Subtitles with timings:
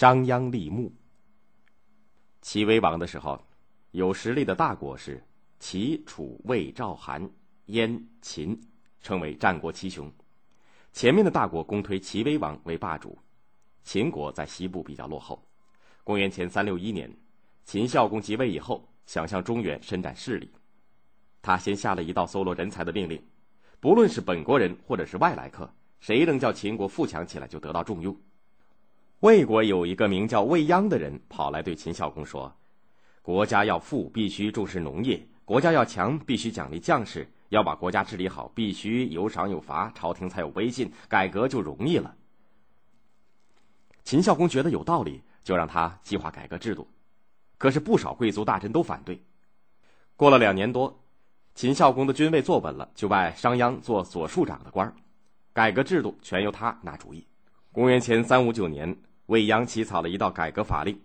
[0.00, 0.90] 商鞅立木。
[2.40, 3.38] 齐威王的时候，
[3.90, 5.22] 有实力的大国是
[5.58, 7.30] 齐、楚、魏、赵、韩、
[7.66, 8.58] 燕、秦，
[9.02, 10.10] 称为战国七雄。
[10.94, 13.18] 前面的大国公推齐威王为霸主，
[13.84, 15.46] 秦国在西部比较落后。
[16.02, 17.14] 公元前三六一年，
[17.66, 20.50] 秦孝公即位以后，想向中原伸展势力，
[21.42, 23.22] 他先下了一道搜罗人才的命令，
[23.80, 25.70] 不论是本国人或者是外来客，
[26.00, 28.18] 谁能叫秦国富强起来，就得到重用。
[29.20, 32.50] 魏国有一个名叫魏鞅的人，跑来对秦孝公说
[33.20, 42.16] ：“国家要富，必须重视农业；国家要强，必须奖励将士；要把国家治理好，必须有赏有罚，朝廷才有威信，改革就容易了。”
[44.04, 46.88] 秦孝公觉得有道理，就让他计划改革制度。
[47.58, 49.22] 可是不少贵族大臣都反对。
[50.16, 50.98] 过了两年多，
[51.54, 54.94] 秦孝公的军位坐稳了，就拜商鞅做左庶长的官儿，
[55.52, 57.26] 改革制度全由他拿主意。
[57.70, 58.96] 公元前三五九年。
[59.30, 61.00] 魏鞅起草了一道改革法令，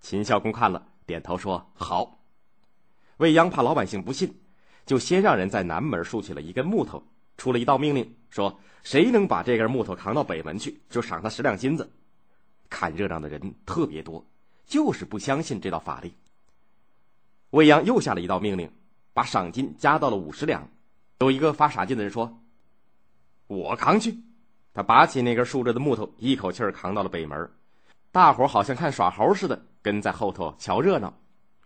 [0.00, 2.20] 秦孝公看了，点头说：“好。”
[3.18, 4.32] 魏鞅怕老百姓不信，
[4.86, 7.02] 就先让人在南门竖起了一根木头，
[7.36, 11.90] 出了一道命令，说：“谁能把这根木头扛到北门去，就赏他十两金子。”
[12.70, 14.24] 看热闹的人特别多，
[14.64, 16.12] 就是不相信这道法令。
[17.50, 18.70] 魏鞅又下了一道命令，
[19.12, 20.70] 把赏金加到了五十两。
[21.18, 22.40] 有一个发傻劲的人说
[23.48, 24.16] ：“我扛去。”
[24.78, 27.50] 他拔起那根竖着的木头，一口气儿扛到了北门。
[28.12, 31.12] 大伙好像看耍猴似的，跟在后头瞧热闹。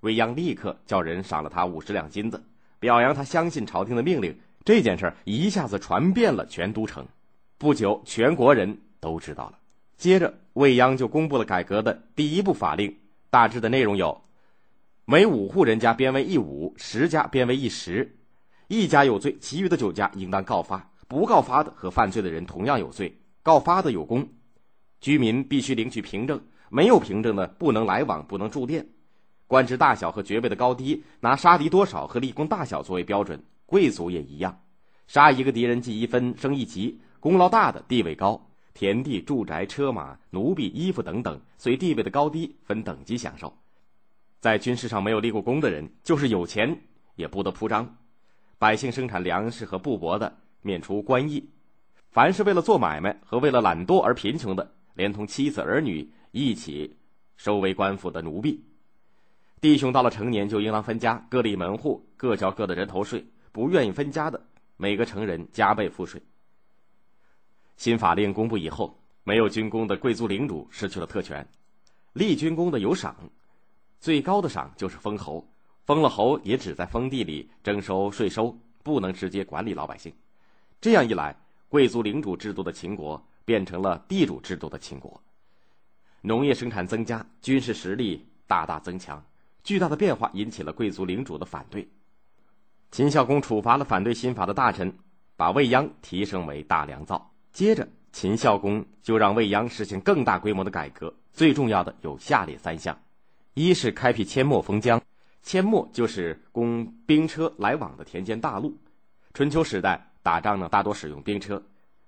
[0.00, 2.42] 未央立刻叫人赏了他五十两金子，
[2.80, 4.34] 表扬他相信朝廷的命令。
[4.64, 7.06] 这件事一下子传遍了全都城，
[7.58, 9.58] 不久全国人都知道了。
[9.98, 12.96] 接着，未央就公布了改革的第一部法令，
[13.28, 14.18] 大致的内容有：
[15.04, 18.16] 每五户人家编为一五，十家编为一十，
[18.68, 20.88] 一家有罪，其余的九家应当告发。
[21.12, 24.30] 不告发的和犯罪的人同样有罪，告发的有功。
[24.98, 28.88] 居民必须领取凭证，没有凭证的不能来往，不能住店。
[29.46, 33.44] 官职大小和爵位的高低，拿杀敌多少和立功大小作为标准。
[33.66, 34.62] 贵族也一样，
[35.06, 36.98] 杀一个敌人记一分，升一级。
[37.20, 43.54] 功劳大的地位高，田地、住宅、车马、奴婢、衣服等等，随地位的高低分等级享受。
[44.40, 46.80] 在军事上没有立过功的人，就是有钱
[47.16, 47.98] 也不得铺张。
[48.58, 50.38] 百姓生产粮食和布帛的。
[50.62, 51.46] 免除官役，
[52.10, 56.96] 凡是为了做买卖和为了懒惰而贫穷的，连同妻子儿女一起
[57.36, 58.64] 收为官府的奴婢。
[59.60, 63.24] 弟兄到了成年就应当分家，各立门户，各交各的人头税。
[63.52, 64.42] 不愿意分家的，
[64.78, 66.22] 每个成人加倍赋税。
[67.76, 71.46] 新法令公布以后，没有军功的贵族领主失去了特权，
[72.14, 73.14] 立军功的有赏，
[74.00, 75.46] 最高的赏就是封侯。
[75.84, 80.12] 封了侯也只在封地里征收税收，不能直接管理老百姓。
[80.82, 81.32] 这样一来，
[81.68, 85.22] 贵族领主制度的秦国变成了地主制度的秦国。
[86.22, 89.24] 农业生产增加，军事实力大大增强，
[89.62, 91.88] 巨大的变化引起了贵族领主的反对。
[92.90, 94.92] 秦孝公处罚了反对新法的大臣，
[95.36, 97.32] 把未央提升为大良造。
[97.52, 103.00] 接着，秦孝公就让未央实行更大规模的改革，最重要的有下列三项：
[103.54, 105.00] 一是开辟阡陌封疆，
[105.44, 108.76] 阡陌就是供兵车来往的田间大路。
[109.32, 110.08] 春秋时代。
[110.22, 111.56] 打仗呢，大多使用兵车；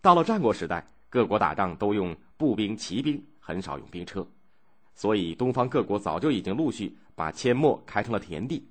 [0.00, 4.26] 到了战国时代，各国打仗都用步兵、骑兵，很少用兵车。
[4.94, 8.64] 所以，东方各国早就已经陆续把阡陌开成了田地。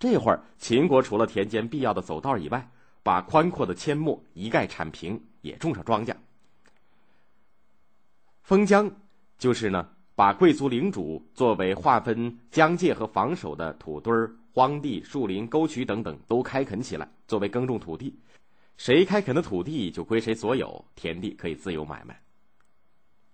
[0.00, 2.68] 这会儿，秦国除了田间必要的走道以外，
[3.04, 6.14] 把宽阔的阡陌一概铲平，也种上庄稼。
[8.42, 8.90] 封疆
[9.38, 14.12] 就是呢，把贵族领主作为划分疆界和防守的土堆、
[14.52, 18.18] 荒地、树林、沟渠等等都开垦起来，作为耕种土地。
[18.78, 22.18] 谁开垦的土地就归谁所有，田地可以自由买卖。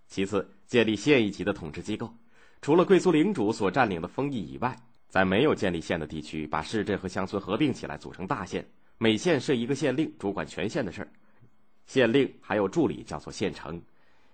[0.09, 2.10] 其次，建立县一级的统治机构，
[2.62, 4.75] 除了贵族领主所占领的封邑以外，
[5.06, 8.66] 在没有建立县的地区，把市镇和乡村合并起来，组成大县，
[8.97, 11.09] 每县设一个县令，主管全县的事儿。
[11.84, 13.81] 县令还有助理，叫做县丞。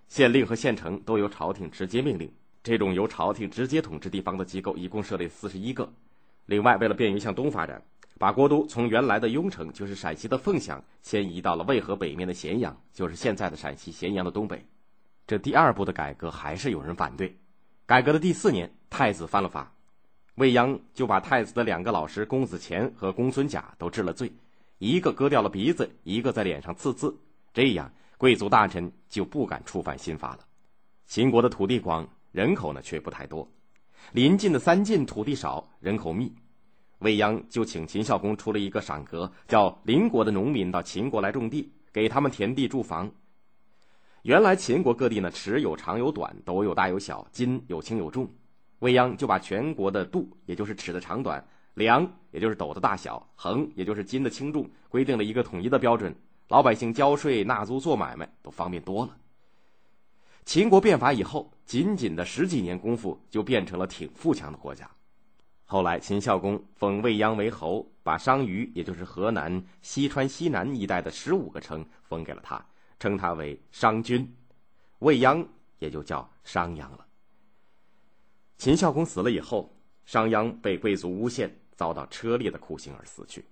[0.06, 2.32] 县令和县丞都由朝廷直接命令。
[2.62, 5.93] 这种由朝廷直接统治地方的机构，一共设立四十一个。
[6.46, 7.82] 另外，为了便于向东发展。
[8.20, 14.62] 把国都从原来的雍城，就是陕西的凤翔，迁移到了渭河北面的咸阳，就是现在的陕西咸阳的东北。
[15.26, 17.34] 这第二步的改革还是有人反对。
[17.87, 19.72] 改革的第四年，太子犯了法，
[20.34, 24.31] 未央就把太子的两个老师公子虔和公孙贾都治了罪，
[24.76, 27.19] 一个割掉了鼻子，一个在脸上刺字。
[27.55, 30.40] 这样，贵族大臣就不敢触犯新法了。
[31.06, 33.50] 秦国的土地广，人口呢却不太多，
[34.12, 36.31] 临近的三晋土地少，人口密。
[37.00, 43.11] 未央就请秦孝公出了一个赏格，叫邻国的农民到秦国来种地，给他们田地住房。
[44.23, 48.29] 原来秦国各地呢，尺有长有短，斗有大有小，斤有轻有重。
[48.81, 51.43] 未央就把全国的度，也就是尺的长短；
[51.73, 56.14] 量，也就是斗的大小；衡，也就是斤的轻重，规定了一个统一的标准。
[56.49, 59.17] 老百姓交税纳租做买卖都方便多了。
[60.44, 64.91] 秦国变法以后，仅仅的十几年功夫，就变成了挺富强的国家。
[65.72, 72.61] 后来，秦孝公封未央为侯，把商於，也就是河南、西川西南一带的十五个城封给了他，
[72.99, 74.28] 称他为商君，
[74.99, 75.46] 未央
[75.78, 77.06] 也就叫商鞅了。
[78.58, 79.72] 秦孝公死了以后，
[80.06, 83.44] 商鞅被贵族诬陷，遭到车裂的酷刑而死去。